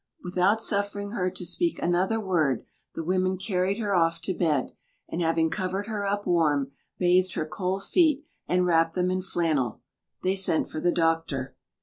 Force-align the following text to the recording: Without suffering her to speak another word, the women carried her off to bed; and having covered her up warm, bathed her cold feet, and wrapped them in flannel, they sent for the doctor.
Without 0.23 0.59
suffering 0.59 1.11
her 1.11 1.29
to 1.29 1.45
speak 1.45 1.77
another 1.77 2.19
word, 2.19 2.65
the 2.95 3.03
women 3.03 3.37
carried 3.37 3.77
her 3.77 3.93
off 3.93 4.19
to 4.21 4.33
bed; 4.33 4.71
and 5.07 5.21
having 5.21 5.51
covered 5.51 5.85
her 5.85 6.07
up 6.07 6.25
warm, 6.25 6.71
bathed 6.97 7.35
her 7.35 7.45
cold 7.45 7.83
feet, 7.83 8.25
and 8.47 8.65
wrapped 8.65 8.95
them 8.95 9.11
in 9.11 9.21
flannel, 9.21 9.81
they 10.23 10.35
sent 10.35 10.67
for 10.67 10.79
the 10.79 10.91
doctor. 10.91 11.55